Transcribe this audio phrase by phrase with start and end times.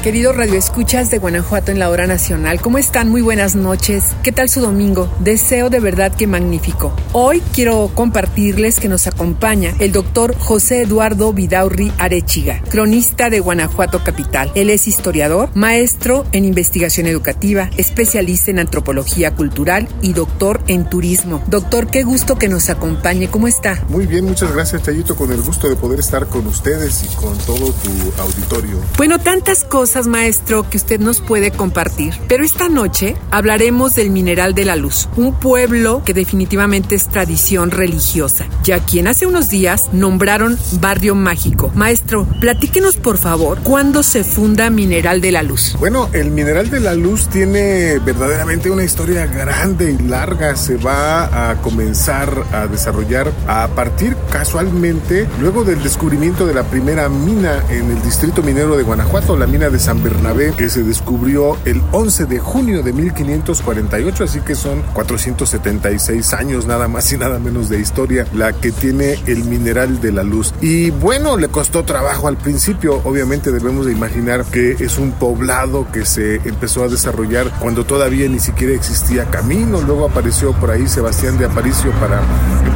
[0.03, 3.09] Queridos radioescuchas de Guanajuato en la hora nacional, ¿cómo están?
[3.09, 4.15] Muy buenas noches.
[4.23, 5.13] ¿Qué tal su domingo?
[5.19, 6.93] Deseo de verdad que magnífico.
[7.11, 14.01] Hoy quiero compartirles que nos acompaña el doctor José Eduardo Vidaurri Arechiga, cronista de Guanajuato
[14.01, 14.53] Capital.
[14.55, 21.43] Él es historiador, maestro en investigación educativa, especialista en antropología cultural y doctor en turismo.
[21.47, 23.29] Doctor, qué gusto que nos acompañe.
[23.29, 23.83] ¿Cómo está?
[23.89, 27.37] Muy bien, muchas gracias, Chayito, con el gusto de poder estar con ustedes y con
[27.39, 28.77] todo tu auditorio.
[28.95, 32.13] Bueno, tantas cosas maestro, que usted nos puede compartir.
[32.27, 37.71] Pero esta noche hablaremos del Mineral de la Luz, un pueblo que definitivamente es tradición
[37.71, 41.71] religiosa, ya quien hace unos días nombraron Barrio Mágico.
[41.75, 45.75] Maestro, platíquenos por favor, ¿cuándo se funda Mineral de la Luz?
[45.79, 50.55] Bueno, el Mineral de la Luz tiene verdaderamente una historia grande y larga.
[50.55, 57.09] Se va a comenzar a desarrollar a partir casualmente luego del descubrimiento de la primera
[57.09, 61.57] mina en el distrito minero de Guanajuato, la mina de San Bernabé, que se descubrió
[61.65, 67.39] el 11 de junio de 1548, así que son 476 años nada más y nada
[67.39, 70.53] menos de historia la que tiene el mineral de la luz.
[70.61, 75.91] Y bueno, le costó trabajo al principio, obviamente debemos de imaginar que es un poblado
[75.91, 80.87] que se empezó a desarrollar cuando todavía ni siquiera existía camino, luego apareció por ahí
[80.87, 82.21] Sebastián de Aparicio para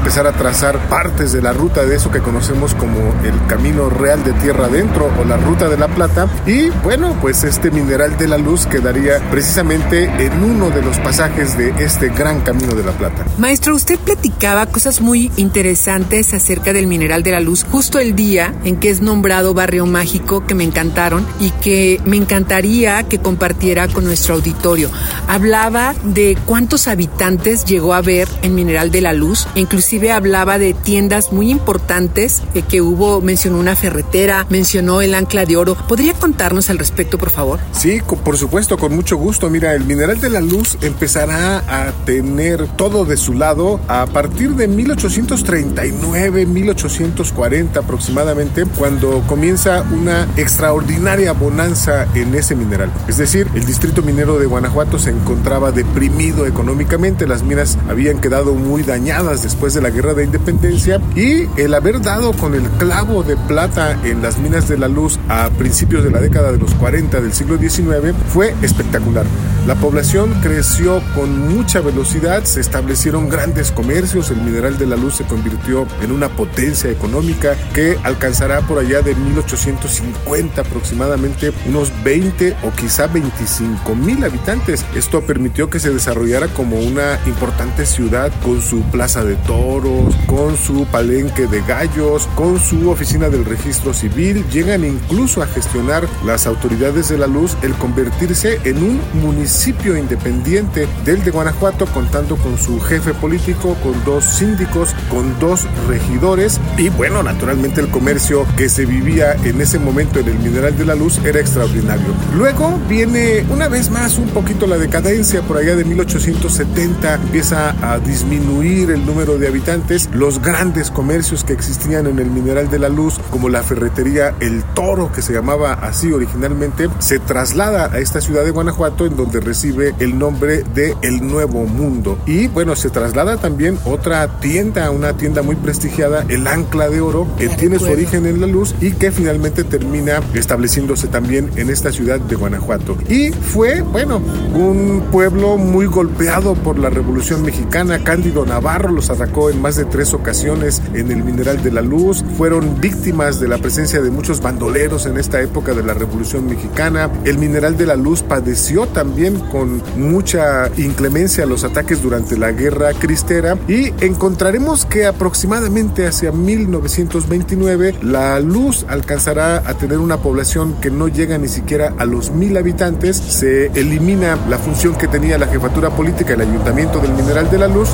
[0.04, 4.22] empezar a trazar partes de la ruta de eso que conocemos como el camino real
[4.26, 8.28] de tierra adentro o la ruta de la plata y bueno, pues este mineral de
[8.28, 12.92] la luz quedaría precisamente en uno de los pasajes de este gran camino de la
[12.92, 13.26] plata.
[13.38, 18.54] Maestro, usted platicaba cosas muy interesantes acerca del mineral de la luz justo el día
[18.66, 23.88] en que es nombrado barrio mágico que me encantaron y que me encantaría que compartiera
[23.88, 24.92] con nuestro auditorio.
[25.30, 30.74] Hablaba de cuántos habitantes llegó a ver en Mineral de la Luz, inclusive hablaba de
[30.74, 35.76] tiendas muy importantes eh, que hubo, mencionó una ferretera, mencionó el ancla de oro.
[35.88, 37.60] ¿Podría contarnos al respecto, por favor?
[37.72, 39.50] Sí, por supuesto, con mucho gusto.
[39.50, 44.52] Mira, el mineral de la luz empezará a tener todo de su lado a partir
[44.52, 52.92] de 1839, 1840 aproximadamente, cuando comienza una extraordinaria bonanza en ese mineral.
[53.08, 58.54] Es decir, el distrito minero de Guanajuato se encontraba deprimido económicamente, las minas habían quedado
[58.56, 63.22] muy dañadas después de la guerra de independencia y el haber dado con el clavo
[63.22, 66.74] de plata en las minas de la luz a principios de la década de los
[66.76, 69.26] 40 del siglo XIX fue espectacular.
[69.66, 75.16] La población creció con mucha velocidad, se establecieron grandes comercios, el mineral de la luz
[75.16, 82.58] se convirtió en una potencia económica que alcanzará por allá de 1850 aproximadamente unos 20
[82.64, 84.86] o quizá 25 mil habitantes.
[84.96, 90.58] Esto permitió que se desarrollara como una importante ciudad con su plaza de toros, con
[90.58, 94.44] su palenque de gallos, con su oficina del registro civil.
[94.52, 99.53] Llegan incluso a gestionar las autoridades de la luz el convertirse en un municipio
[99.98, 106.60] independiente del de Guanajuato, contando con su jefe político, con dos síndicos, con dos regidores.
[106.78, 110.86] Y bueno, naturalmente el comercio que se vivía en ese momento en el mineral de
[110.86, 112.08] la luz era extraordinario.
[112.36, 115.42] Luego viene una vez más un poquito la decadencia.
[115.42, 121.54] Por allá de 1870, empieza a disminuir el número de habitantes, los grandes comercios que
[121.54, 125.74] existían en el mineral de la luz, como la ferretería El Toro, que se llamaba
[125.74, 130.96] así originalmente, se traslada a esta ciudad de Guanajuato en donde recibe el nombre de
[131.02, 132.18] El Nuevo Mundo.
[132.26, 137.28] Y bueno, se traslada también otra tienda, una tienda muy prestigiada, El Ancla de Oro,
[137.38, 141.92] que tiene su origen en la luz y que finalmente termina estableciéndose también en esta
[141.92, 142.98] ciudad de Guanajuato.
[143.10, 144.22] Y fue, bueno,
[144.54, 148.04] un pueblo muy golpeado por la Revolución Mexicana.
[148.04, 152.24] Cándido Navarro los atacó en más de tres ocasiones en el Mineral de la Luz.
[152.38, 157.10] Fueron víctimas de la presencia de muchos bandoleros en esta época de la Revolución Mexicana.
[157.26, 162.94] El Mineral de la Luz padeció también con mucha inclemencia los ataques durante la Guerra
[162.94, 170.92] Cristera y encontraremos que aproximadamente hacia 1929 la luz alcanzará a tener una población que
[170.92, 173.18] no llega ni siquiera a los mil habitantes.
[173.18, 177.68] Se elimina la función que tenía la jefatura política, el ayuntamiento del Mineral de la
[177.68, 177.90] Luz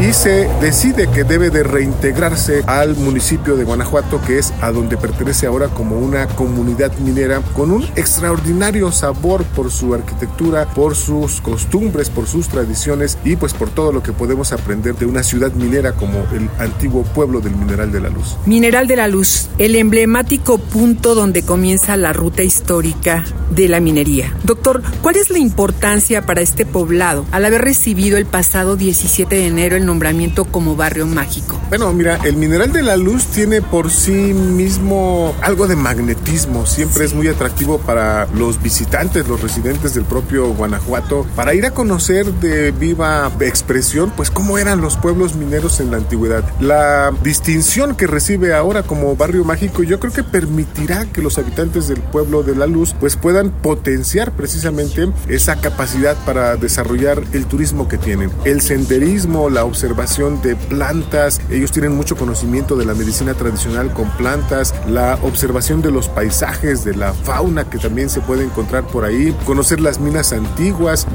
[0.00, 4.96] y se decide que debe de reintegrarse al municipio de Guanajuato, que es a donde
[4.96, 11.40] pertenece ahora como una comunidad minera con un extraordinario sabor por su arquitectura, por sus
[11.40, 15.52] costumbres, por sus tradiciones y pues por todo lo que podemos aprender de una ciudad
[15.52, 18.36] minera como el antiguo pueblo del Mineral de la Luz.
[18.46, 24.34] Mineral de la Luz, el emblemático punto donde comienza la ruta histórica de la minería.
[24.42, 29.46] Doctor, ¿cuál es la importancia para este poblado al haber recibido el pasado 17 de
[29.46, 31.60] enero el nombramiento como barrio mágico?
[31.68, 37.04] Bueno, mira, el Mineral de la Luz tiene por sí mismo algo de magnetismo, siempre
[37.04, 40.73] es muy atractivo para los visitantes, los residentes del propio Guanajuato,
[41.36, 45.98] para ir a conocer de viva expresión, pues cómo eran los pueblos mineros en la
[45.98, 46.44] antigüedad.
[46.60, 51.88] La distinción que recibe ahora como barrio mágico, yo creo que permitirá que los habitantes
[51.88, 57.88] del pueblo de la Luz pues puedan potenciar precisamente esa capacidad para desarrollar el turismo
[57.88, 58.30] que tienen.
[58.44, 64.08] El senderismo, la observación de plantas, ellos tienen mucho conocimiento de la medicina tradicional con
[64.10, 69.04] plantas, la observación de los paisajes, de la fauna que también se puede encontrar por
[69.04, 70.63] ahí, conocer las minas antiguas,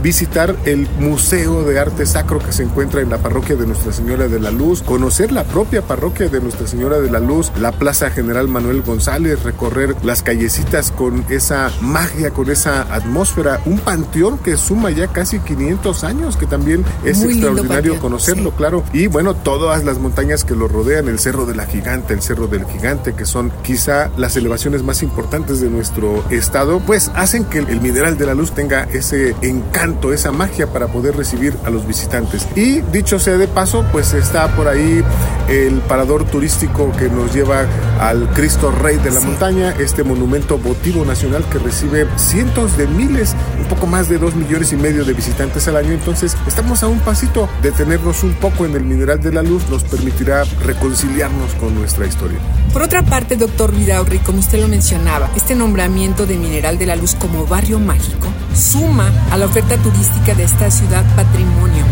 [0.01, 4.27] visitar el Museo de Arte Sacro que se encuentra en la parroquia de Nuestra Señora
[4.27, 8.09] de la Luz, conocer la propia parroquia de Nuestra Señora de la Luz, la Plaza
[8.09, 14.57] General Manuel González, recorrer las callecitas con esa magia, con esa atmósfera, un panteón que
[14.57, 18.83] suma ya casi 500 años, que también es Muy extraordinario conocerlo, claro.
[18.93, 22.47] Y bueno, todas las montañas que lo rodean, el Cerro de la Gigante, el Cerro
[22.47, 27.59] del Gigante, que son quizá las elevaciones más importantes de nuestro estado, pues hacen que
[27.59, 31.87] el mineral de la luz tenga ese encanto, esa magia para poder recibir a los
[31.87, 32.47] visitantes.
[32.55, 35.03] Y dicho sea de paso, pues está por ahí
[35.47, 37.65] el parador turístico que nos lleva
[37.99, 43.35] al Cristo Rey de la Montaña, este monumento votivo nacional que recibe cientos de miles,
[43.59, 45.91] un poco más de dos millones y medio de visitantes al año.
[45.91, 49.63] Entonces, estamos a un pasito de tenernos un poco en el mineral de la luz,
[49.69, 52.37] nos permitirá reconciliarnos con nuestra historia.
[52.73, 56.95] Por otra parte, doctor Vidaurri, como usted lo mencionaba, este nombramiento de Mineral de la
[56.95, 61.85] Luz como barrio mágico suma a la oferta turística de esta ciudad patrimonio.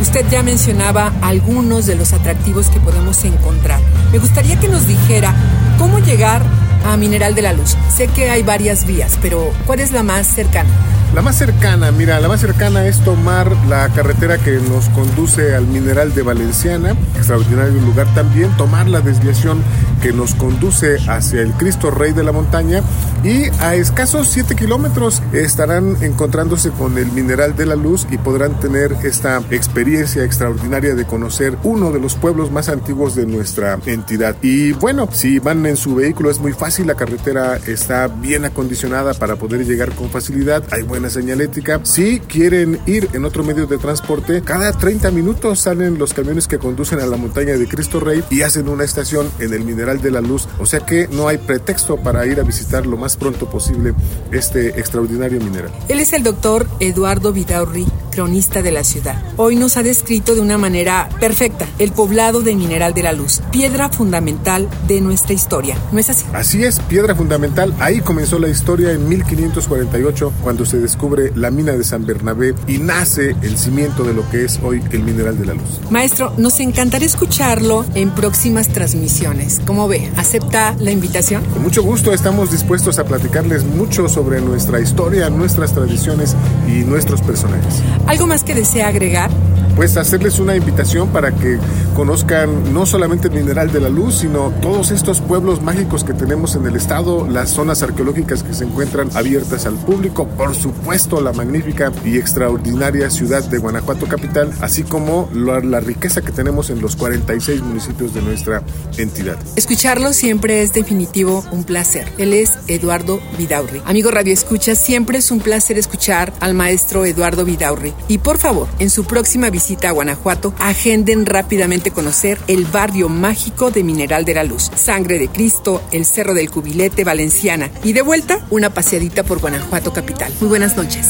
[0.00, 3.80] Usted ya mencionaba algunos de los atractivos que podemos encontrar.
[4.10, 5.34] Me gustaría que nos dijera
[5.78, 6.42] cómo llegar
[6.84, 7.76] a Mineral de la Luz.
[7.94, 10.70] Sé que hay varias vías, pero ¿cuál es la más cercana?
[11.14, 15.66] La más cercana, mira, la más cercana es tomar la carretera que nos conduce al
[15.66, 19.62] Mineral de Valenciana, extraordinario lugar también, tomar la desviación
[20.00, 22.82] que nos conduce hacia el Cristo Rey de la Montaña
[23.22, 28.58] y a escasos 7 kilómetros estarán encontrándose con el Mineral de la Luz y podrán
[28.58, 34.34] tener esta experiencia extraordinaria de conocer uno de los pueblos más antiguos de nuestra entidad.
[34.40, 39.12] Y bueno, si van en su vehículo es muy fácil, la carretera está bien acondicionada
[39.12, 41.80] para poder llegar con facilidad, hay buena buena señalética.
[41.82, 46.58] Si quieren ir en otro medio de transporte, cada 30 minutos salen los camiones que
[46.58, 50.12] conducen a la montaña de Cristo Rey y hacen una estación en el Mineral de
[50.12, 50.46] la Luz.
[50.60, 53.94] O sea que no hay pretexto para ir a visitar lo más pronto posible
[54.30, 55.72] este extraordinario mineral.
[55.88, 59.20] Él es el doctor Eduardo Vidaurri, cronista de la ciudad.
[59.36, 63.40] Hoy nos ha descrito de una manera perfecta el poblado del Mineral de la Luz,
[63.50, 65.76] piedra fundamental de nuestra historia.
[65.90, 66.24] ¿No es así?
[66.32, 67.74] Así es, piedra fundamental.
[67.80, 72.76] Ahí comenzó la historia en 1548, cuando se descubre la mina de San Bernabé y
[72.76, 75.80] nace el cimiento de lo que es hoy el Mineral de la Luz.
[75.88, 79.62] Maestro, nos encantaría escucharlo en próximas transmisiones.
[79.66, 80.10] ¿Cómo ve?
[80.18, 81.44] ¿Acepta la invitación?
[81.46, 86.36] Con mucho gusto estamos dispuestos a platicarles mucho sobre nuestra historia, nuestras tradiciones
[86.68, 87.82] y nuestros personajes.
[88.06, 89.30] ¿Algo más que desea agregar?
[89.74, 91.58] pues hacerles una invitación para que
[91.92, 96.54] conozcan no solamente el mineral de la luz, sino todos estos pueblos mágicos que tenemos
[96.54, 101.32] en el estado, las zonas arqueológicas que se encuentran abiertas al público, por supuesto la
[101.32, 106.96] magnífica y extraordinaria ciudad de Guanajuato capital, así como la, riqueza que tenemos en los
[106.96, 108.62] 46 municipios de nuestra
[108.98, 109.36] entidad.
[109.56, 112.06] Escucharlo siempre es definitivo un placer.
[112.18, 113.82] Él es Eduardo Vidaurri.
[113.84, 117.92] Amigo Radio Escucha, siempre es un placer escuchar al maestro Eduardo Vidaurri.
[118.08, 123.70] Y por favor, en su próxima visita a Guanajuato, agenden rápidamente conocer el barrio mágico
[123.70, 128.02] de Mineral de la Luz, Sangre de Cristo, el Cerro del Cubilete, Valenciana y de
[128.02, 130.32] vuelta una paseadita por Guanajuato capital.
[130.40, 131.08] Muy buenas noches.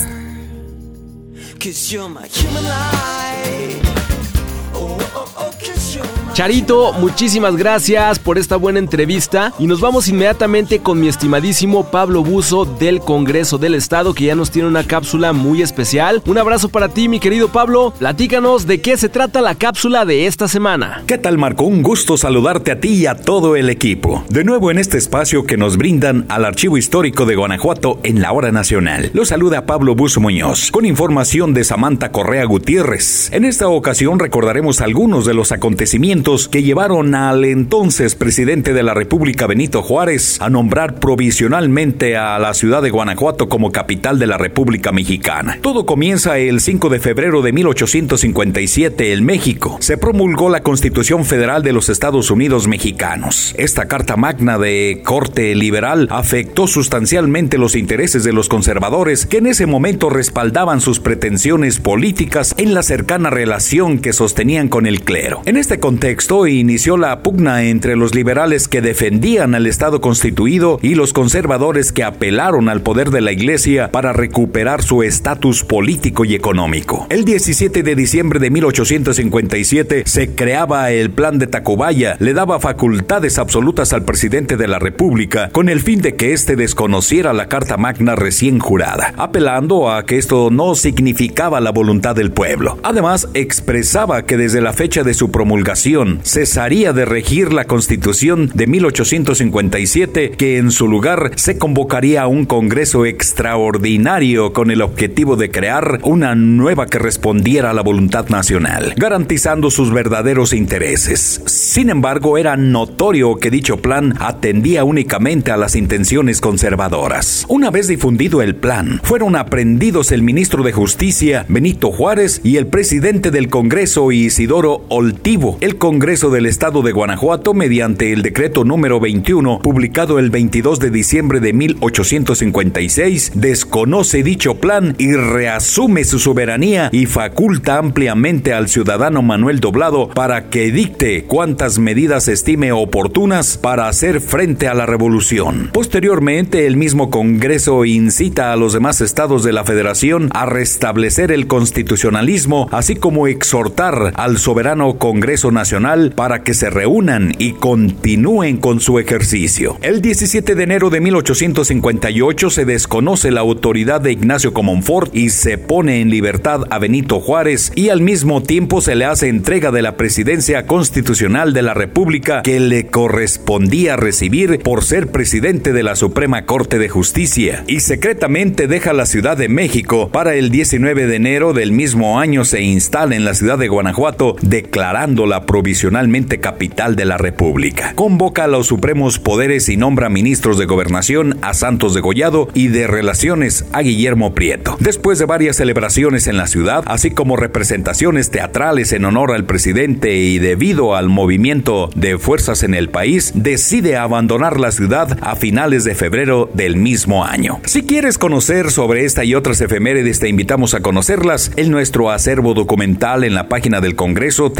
[6.33, 12.23] Charito, muchísimas gracias por esta buena entrevista y nos vamos inmediatamente con mi estimadísimo Pablo
[12.23, 16.23] Buzo del Congreso del Estado que ya nos tiene una cápsula muy especial.
[16.25, 20.27] Un abrazo para ti mi querido Pablo, platícanos de qué se trata la cápsula de
[20.27, 21.03] esta semana.
[21.07, 21.65] ¿Qué tal Marco?
[21.65, 24.25] Un gusto saludarte a ti y a todo el equipo.
[24.31, 28.33] De nuevo en este espacio que nos brindan al Archivo Histórico de Guanajuato en la
[28.33, 29.11] hora nacional.
[29.13, 33.31] Lo saluda Pablo Buzo Muñoz con información de Samantha Correa Gutiérrez.
[33.35, 38.95] En esta ocasión recordaremos algunos de los acontecimientos que llevaron al entonces presidente de la
[38.95, 44.39] República Benito Juárez a nombrar provisionalmente a la ciudad de Guanajuato como capital de la
[44.39, 45.59] República Mexicana.
[45.61, 49.79] Todo comienza el 5 de febrero de 1857 en México.
[49.81, 53.53] Se promulgó la Constitución Federal de los Estados Unidos Mexicanos.
[53.59, 59.49] Esta carta magna de corte liberal afectó sustancialmente los intereses de los conservadores que en
[59.49, 65.43] ese momento respaldaban sus pretensiones políticas en la cercana relación que sostenían con el clero.
[65.47, 66.12] En este contexto,
[66.47, 72.05] inició la pugna entre los liberales que defendían al Estado constituido y los conservadores que
[72.05, 77.07] apelaron al poder de la Iglesia para recuperar su estatus político y económico.
[77.11, 83.39] El 17 de diciembre de 1857 se creaba el Plan de Tacubaya, le daba facultades
[83.39, 87.77] absolutas al presidente de la República con el fin de que éste desconociera la Carta
[87.77, 92.79] Magna recién jurada, apelando a que esto no significaba la voluntad del pueblo.
[92.83, 98.67] Además, expresaba que desde la fecha de su promulgación cesaría de regir la Constitución de
[98.67, 105.51] 1857, que en su lugar se convocaría a un Congreso extraordinario con el objetivo de
[105.51, 111.41] crear una nueva que respondiera a la voluntad nacional, garantizando sus verdaderos intereses.
[111.47, 117.47] Sin embargo, era notorio que dicho plan atendía únicamente a las intenciones conservadoras.
[117.49, 122.67] Una vez difundido el plan, fueron aprendidos el ministro de Justicia, Benito Juárez, y el
[122.67, 125.59] presidente del Congreso, Isidoro Oltivo.
[125.61, 130.91] El Congreso del Estado de Guanajuato mediante el decreto número 21 publicado el 22 de
[130.91, 139.21] diciembre de 1856 desconoce dicho plan y reasume su soberanía y faculta ampliamente al ciudadano
[139.21, 145.71] Manuel Doblado para que dicte cuantas medidas estime oportunas para hacer frente a la revolución.
[145.73, 151.47] Posteriormente, el mismo Congreso incita a los demás estados de la Federación a restablecer el
[151.47, 155.82] constitucionalismo, así como exhortar al soberano Congreso Nacional
[156.15, 159.79] para que se reúnan y continúen con su ejercicio.
[159.83, 165.59] El 17 de enero de 1858 se desconoce la autoridad de Ignacio Comonfort y se
[165.59, 169.83] pone en libertad a Benito Juárez y al mismo tiempo se le hace entrega de
[169.83, 175.97] la presidencia constitucional de la República que le correspondía recibir por ser presidente de la
[175.97, 181.17] Suprema Corte de Justicia y secretamente deja la Ciudad de México para el 19 de
[181.17, 186.39] enero del mismo año se instala en la ciudad de Guanajuato declarando la provincia tradicionalmente
[186.39, 187.95] capital de la República.
[187.95, 192.69] Convoca a los supremos poderes y nombra ministros de gobernación a Santos de Gollado y
[192.69, 194.77] de Relaciones a Guillermo Prieto.
[194.81, 200.15] Después de varias celebraciones en la ciudad, así como representaciones teatrales en honor al presidente
[200.15, 205.85] y debido al movimiento de fuerzas en el país, decide abandonar la ciudad a finales
[205.85, 207.61] de febrero del mismo año.
[207.65, 212.53] Si quieres conocer sobre esta y otras efemérides, te invitamos a conocerlas en nuestro acervo
[212.53, 214.53] documental en la página del Congreso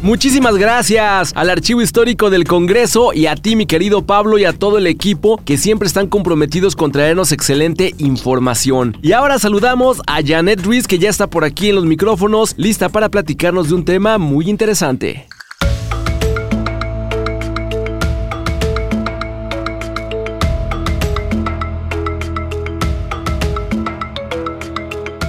[0.00, 4.52] Muchísimas gracias al Archivo Histórico del Congreso y a ti, mi querido Pablo, y a
[4.52, 8.96] todo el equipo que siempre están comprometidos con traernos excelente información.
[9.02, 12.88] Y ahora saludamos a Janet Ruiz, que ya está por aquí en los micrófonos, lista
[12.88, 15.26] para platicarnos de un tema muy interesante.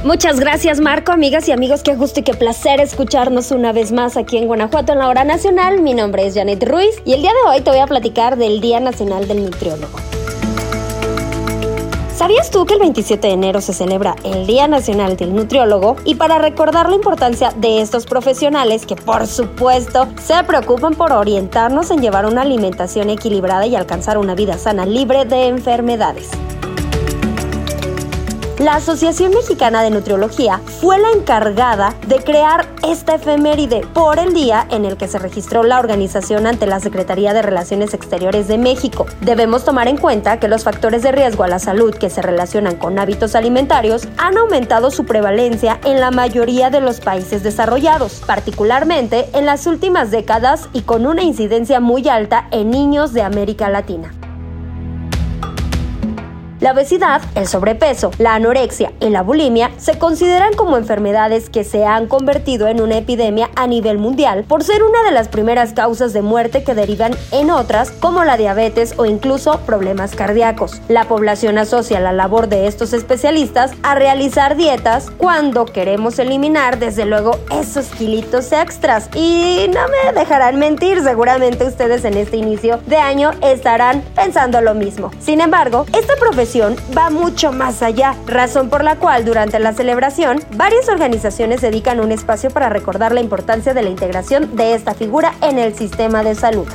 [0.10, 4.18] Muchas gracias Marco, amigas y amigos, qué gusto y qué placer escucharnos una vez más
[4.18, 5.84] aquí en Guanajuato en la hora nacional.
[5.84, 8.60] Mi nombre es Janet Ruiz y el día de hoy te voy a platicar del
[8.60, 10.00] Día Nacional del Nutriólogo.
[12.16, 15.96] ¿Sabías tú que el 27 de enero se celebra el Día Nacional del Nutriólogo?
[16.06, 21.92] Y para recordar la importancia de estos profesionales que por supuesto se preocupan por orientarnos
[21.92, 26.32] en llevar una alimentación equilibrada y alcanzar una vida sana libre de enfermedades.
[28.60, 34.68] La Asociación Mexicana de Nutriología fue la encargada de crear esta efeméride por el día
[34.70, 39.06] en el que se registró la organización ante la Secretaría de Relaciones Exteriores de México.
[39.22, 42.76] Debemos tomar en cuenta que los factores de riesgo a la salud que se relacionan
[42.76, 49.30] con hábitos alimentarios han aumentado su prevalencia en la mayoría de los países desarrollados, particularmente
[49.36, 54.12] en las últimas décadas y con una incidencia muy alta en niños de América Latina.
[56.60, 61.86] La obesidad, el sobrepeso, la anorexia y la bulimia se consideran como enfermedades que se
[61.86, 66.12] han convertido en una epidemia a nivel mundial por ser una de las primeras causas
[66.12, 70.82] de muerte que derivan en otras como la diabetes o incluso problemas cardíacos.
[70.90, 77.06] La población asocia la labor de estos especialistas a realizar dietas cuando queremos eliminar desde
[77.06, 82.98] luego esos kilitos extras y no me dejarán mentir, seguramente ustedes en este inicio de
[82.98, 85.10] año estarán pensando lo mismo.
[85.22, 86.49] Sin embargo, esta profesión
[86.98, 92.12] va mucho más allá, razón por la cual durante la celebración varias organizaciones dedican un
[92.12, 96.34] espacio para recordar la importancia de la integración de esta figura en el sistema de
[96.34, 96.68] salud.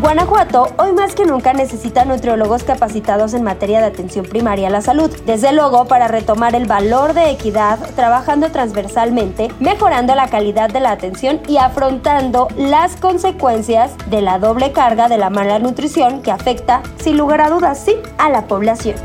[0.00, 4.82] Guanajuato hoy más que nunca necesita nutriólogos capacitados en materia de atención primaria a la
[4.82, 5.10] salud.
[5.24, 10.90] Desde luego, para retomar el valor de equidad, trabajando transversalmente, mejorando la calidad de la
[10.90, 16.82] atención y afrontando las consecuencias de la doble carga de la mala nutrición que afecta,
[16.98, 18.96] sin lugar a dudas, sí, a la población.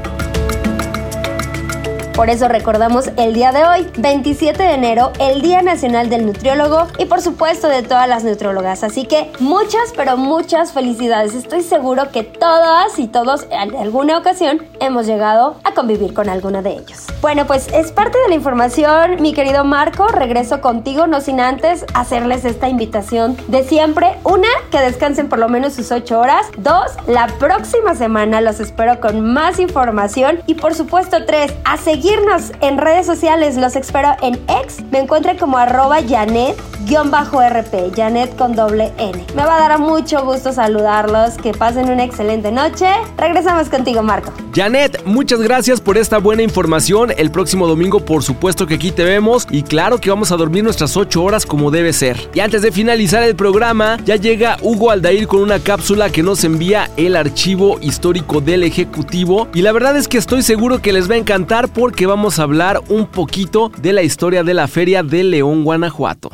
[2.15, 6.87] Por eso recordamos el día de hoy, 27 de enero, el Día Nacional del Nutriólogo
[6.99, 8.83] y por supuesto de todas las nutriólogas.
[8.83, 11.33] Así que muchas, pero muchas felicidades.
[11.33, 16.61] Estoy seguro que todas y todos en alguna ocasión hemos llegado a convivir con alguno
[16.61, 17.10] de ellos.
[17.21, 20.07] Bueno, pues es parte de la información, mi querido Marco.
[20.07, 24.17] Regreso contigo, no sin antes hacerles esta invitación de siempre.
[24.23, 26.47] Una, que descansen por lo menos sus 8 horas.
[26.57, 30.39] Dos, la próxima semana los espero con más información.
[30.47, 33.57] Y por supuesto, tres, a seguir seguirnos en redes sociales.
[33.57, 34.83] Los espero en X.
[34.91, 37.95] Me encuentro como arroba Janet-RP.
[37.95, 39.23] Janet con doble N.
[39.35, 41.37] Me va a dar mucho gusto saludarlos.
[41.37, 42.87] Que pasen una excelente noche.
[43.17, 44.33] Regresamos contigo, Marco.
[44.53, 47.10] Janet, muchas gracias por esta buena información.
[47.17, 49.47] El próximo domingo, por supuesto que aquí te vemos.
[49.49, 52.29] Y claro que vamos a dormir nuestras 8 horas como debe ser.
[52.33, 56.43] Y antes de finalizar el programa, ya llega Hugo Aldair con una cápsula que nos
[56.43, 59.47] envía el archivo histórico del Ejecutivo.
[59.53, 62.39] Y la verdad es que estoy seguro que les va a encantar por que vamos
[62.39, 66.31] a hablar un poquito de la historia de la Feria de León, Guanajuato.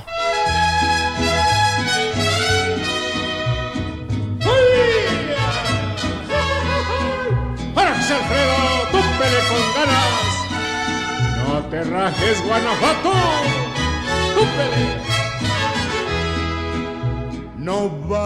[11.67, 13.11] ¡No te rajes, Guanajuato!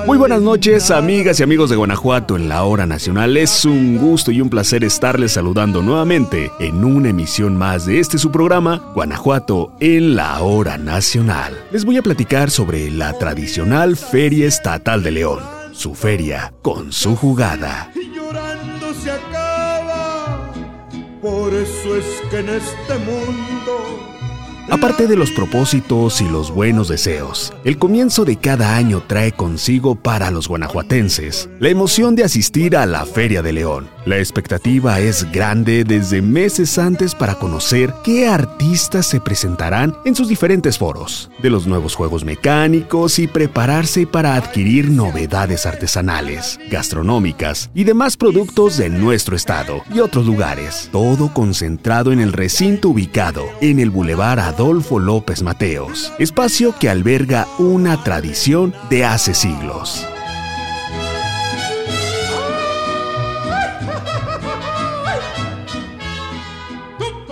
[0.06, 3.36] Muy buenas noches, amigas y amigos de Guanajuato en la hora nacional.
[3.38, 8.20] Es un gusto y un placer estarles saludando nuevamente en una emisión más de este
[8.20, 11.58] su programa, Guanajuato en la hora nacional.
[11.72, 15.40] Les voy a platicar sobre la tradicional Feria Estatal de León,
[15.72, 17.92] su feria con su jugada.
[17.96, 19.41] Y llorando se acaba, por
[21.62, 24.12] eso es que en este mundo
[24.72, 29.96] Aparte de los propósitos y los buenos deseos, el comienzo de cada año trae consigo
[29.96, 33.90] para los guanajuatenses la emoción de asistir a la Feria de León.
[34.04, 40.28] La expectativa es grande desde meses antes para conocer qué artistas se presentarán en sus
[40.28, 47.84] diferentes foros, de los nuevos juegos mecánicos y prepararse para adquirir novedades artesanales, gastronómicas y
[47.84, 50.90] demás productos de nuestro estado y otros lugares.
[50.92, 57.48] Todo concentrado en el recinto ubicado en el Boulevard Adolfo López Mateos, espacio que alberga
[57.60, 60.08] una tradición de hace siglos.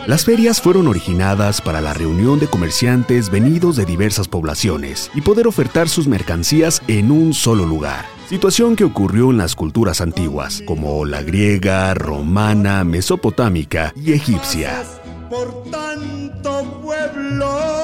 [0.10, 5.46] Las ferias fueron originadas para la reunión de comerciantes venidos de diversas poblaciones y poder
[5.46, 8.06] ofertar sus mercancías en un solo lugar.
[8.28, 14.84] Situación que ocurrió en las culturas antiguas, como la griega, romana, mesopotámica y egipcia.
[15.30, 17.79] Por tanto pueblo.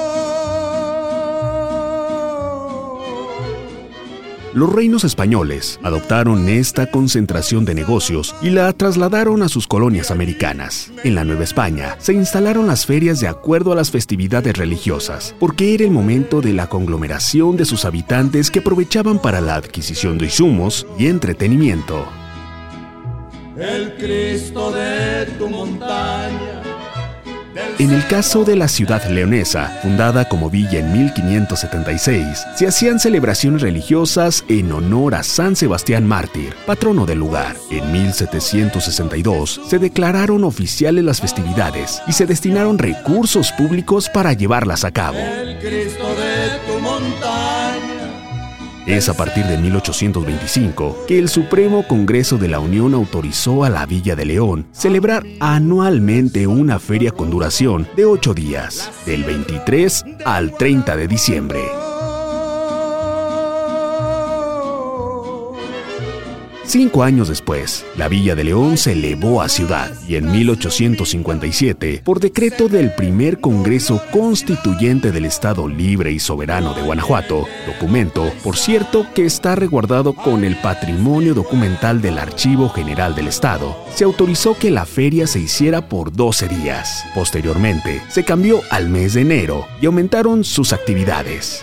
[4.56, 10.90] Los reinos españoles adoptaron esta concentración de negocios y la trasladaron a sus colonias americanas.
[11.04, 15.74] En la Nueva España se instalaron las ferias de acuerdo a las festividades religiosas, porque
[15.74, 20.24] era el momento de la conglomeración de sus habitantes que aprovechaban para la adquisición de
[20.24, 22.06] insumos y entretenimiento.
[23.58, 26.55] El Cristo de tu montaña.
[27.78, 33.60] En el caso de la ciudad leonesa, fundada como villa en 1576, se hacían celebraciones
[33.60, 37.56] religiosas en honor a San Sebastián Mártir, patrono del lugar.
[37.70, 44.90] En 1762 se declararon oficiales las festividades y se destinaron recursos públicos para llevarlas a
[44.90, 45.18] cabo.
[48.86, 53.84] Es a partir de 1825 que el Supremo Congreso de la Unión autorizó a la
[53.84, 60.56] Villa de León celebrar anualmente una feria con duración de ocho días, del 23 al
[60.56, 61.85] 30 de diciembre.
[66.68, 72.18] Cinco años después, la Villa de León se elevó a ciudad y en 1857, por
[72.18, 79.06] decreto del primer Congreso Constituyente del Estado Libre y Soberano de Guanajuato, documento, por cierto,
[79.14, 84.72] que está resguardado con el patrimonio documental del Archivo General del Estado, se autorizó que
[84.72, 87.04] la feria se hiciera por 12 días.
[87.14, 91.62] Posteriormente, se cambió al mes de enero y aumentaron sus actividades.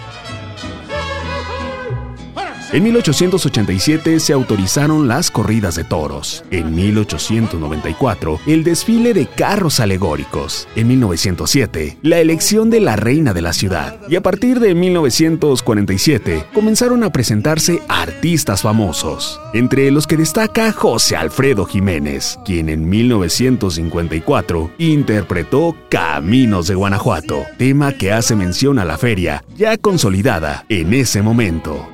[2.74, 6.44] En 1887 se autorizaron las corridas de toros.
[6.50, 10.68] En 1894, el desfile de carros alegóricos.
[10.76, 14.00] En 1907, la elección de la reina de la ciudad.
[14.10, 21.16] Y a partir de 1947, comenzaron a presentarse artistas famosos, entre los que destaca José
[21.16, 28.98] Alfredo Jiménez, quien en 1954 interpretó Caminos de Guanajuato, tema que hace mención a la
[28.98, 31.93] feria, ya consolidada en ese momento.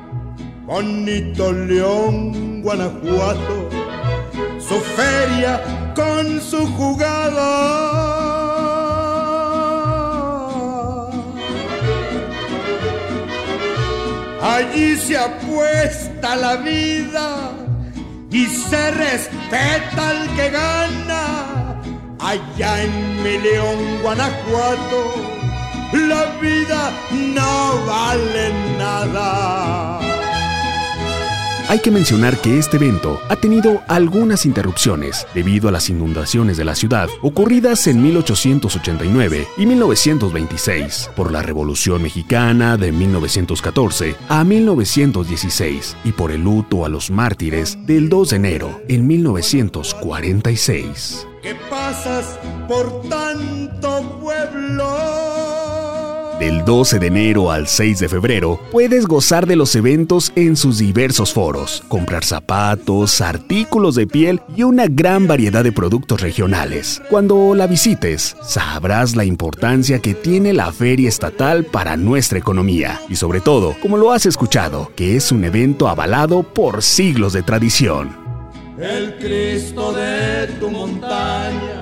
[0.69, 3.69] Bonito León, Guanajuato,
[4.59, 7.49] su feria con su jugada.
[14.43, 17.49] Allí se apuesta la vida
[18.29, 21.81] y se respeta al que gana.
[22.19, 25.01] Allá en mi León, Guanajuato,
[25.93, 26.91] la vida
[27.33, 30.08] no vale nada.
[31.69, 36.65] Hay que mencionar que este evento ha tenido algunas interrupciones debido a las inundaciones de
[36.65, 45.95] la ciudad ocurridas en 1889 y 1926 por la Revolución Mexicana de 1914 a 1916
[46.05, 51.27] y por el luto a los mártires del 2 de enero en 1946.
[51.43, 55.58] ¿Qué pasas por tanto pueblo?
[56.39, 60.77] Del 12 de enero al 6 de febrero puedes gozar de los eventos en sus
[60.77, 67.01] diversos foros, comprar zapatos, artículos de piel y una gran variedad de productos regionales.
[67.09, 73.17] Cuando la visites, sabrás la importancia que tiene la feria estatal para nuestra economía y
[73.17, 78.15] sobre todo, como lo has escuchado, que es un evento avalado por siglos de tradición.
[78.79, 81.78] El Cristo de tu montaña.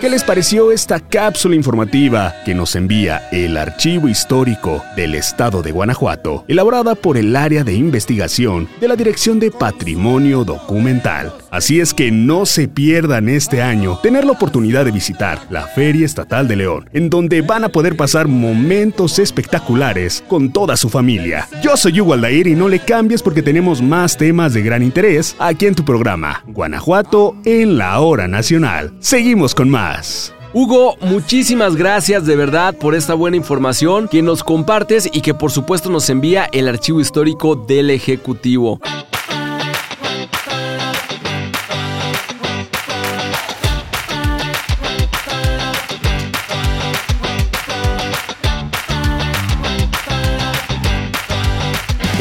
[0.00, 5.72] ¿Qué les pareció esta cápsula informativa que nos envía el Archivo Histórico del Estado de
[5.72, 11.32] Guanajuato, elaborada por el área de investigación de la Dirección de Patrimonio Documental?
[11.50, 16.04] Así es que no se pierdan este año tener la oportunidad de visitar la Feria
[16.04, 21.48] Estatal de León, en donde van a poder pasar momentos espectaculares con toda su familia.
[21.62, 25.36] Yo soy Hugo Aldair y no le cambies porque tenemos más temas de gran interés
[25.38, 28.92] aquí en tu programa, Guanajuato en la Hora Nacional.
[28.98, 29.70] Seguimos con
[30.52, 35.50] Hugo, muchísimas gracias de verdad por esta buena información que nos compartes y que por
[35.50, 38.78] supuesto nos envía el archivo histórico del Ejecutivo.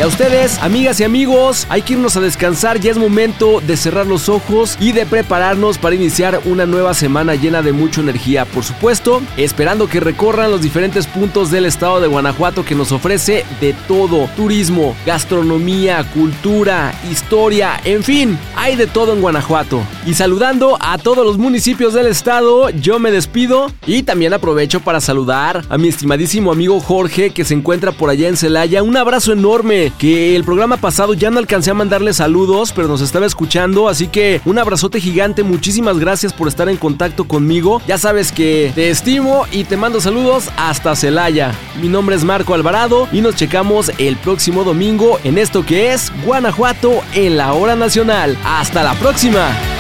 [0.04, 4.06] A ustedes, amigas y amigos, hay que irnos a descansar, ya es momento de cerrar
[4.06, 8.66] los ojos y de prepararnos para iniciar una nueva semana llena de mucha energía, por
[8.66, 13.72] supuesto, esperando que recorran los diferentes puntos del estado de Guanajuato que nos ofrece de
[13.88, 19.84] todo, turismo, gastronomía, cultura, historia, en fin, hay de todo en Guanajuato.
[20.06, 25.00] Y saludando a todos los municipios del estado, yo me despido y también aprovecho para
[25.00, 28.84] saludar a mi estimadísimo amigo Jorge que se encuentra por allá en Celaya.
[28.84, 33.02] Un abrazo enorme que el programa pasado ya no alcancé a mandarle saludos, pero nos
[33.02, 37.82] estaba escuchando, así que un abrazote gigante, muchísimas gracias por estar en contacto conmigo.
[37.88, 41.54] Ya sabes que te estimo y te mando saludos hasta Celaya.
[41.82, 46.12] Mi nombre es Marco Alvarado y nos checamos el próximo domingo en esto que es
[46.26, 48.38] Guanajuato en la hora nacional.
[48.44, 49.73] Hasta la próxima.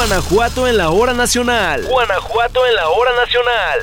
[0.00, 1.84] Guanajuato en la hora nacional.
[1.84, 3.80] Guanajuato en la hora nacional.